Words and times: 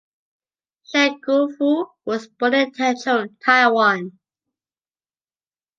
Chen 0.87 1.19
Guofu 1.21 1.85
was 2.05 2.27
born 2.27 2.55
in 2.55 2.71
Taichung, 2.71 3.37
Taiwan. 3.39 4.17